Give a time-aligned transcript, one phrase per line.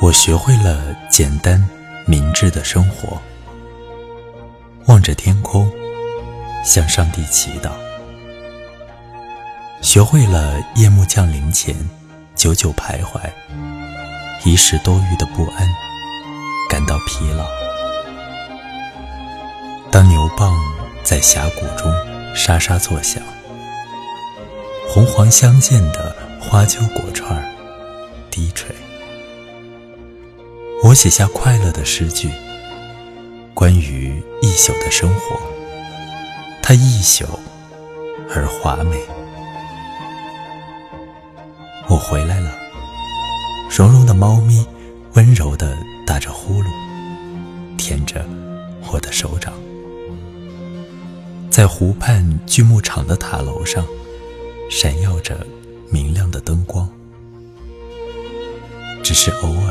[0.00, 1.66] 我学会了简单
[2.04, 3.18] 明智的生活，
[4.86, 5.70] 望着天空，
[6.64, 7.70] 向上帝祈祷。
[9.80, 11.74] 学会了夜幕降临前，
[12.34, 13.20] 久久徘徊，
[14.44, 15.68] 一时多余的不安，
[16.68, 17.46] 感到疲劳。
[19.90, 20.52] 当牛蒡
[21.02, 21.90] 在峡谷中
[22.34, 23.22] 沙沙作响，
[24.88, 27.42] 红黄相间的花椒果串
[28.30, 28.74] 低垂。
[30.94, 32.30] 我写下快乐的诗句，
[33.52, 35.36] 关于一宿的生活。
[36.62, 37.24] 它一宿
[38.32, 38.96] 而华美。
[41.88, 42.48] 我回来了，
[43.76, 44.64] 绒绒的猫咪
[45.14, 45.76] 温柔地
[46.06, 46.66] 打着呼噜，
[47.76, 48.24] 舔着
[48.92, 49.52] 我的手掌。
[51.50, 53.84] 在湖畔锯木厂的塔楼上，
[54.70, 55.44] 闪耀着
[55.90, 56.88] 明亮的灯光。
[59.02, 59.63] 只是偶。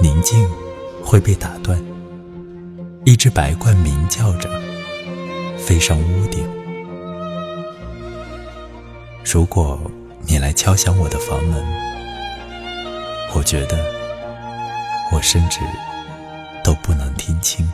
[0.00, 0.48] 宁静
[1.02, 1.76] 会被打断，
[3.04, 4.48] 一只白鹳鸣叫着，
[5.58, 6.48] 飞上屋顶。
[9.24, 9.80] 如果
[10.22, 11.64] 你来敲响我的房门，
[13.34, 13.76] 我觉得
[15.12, 15.58] 我甚至
[16.62, 17.68] 都不能听清。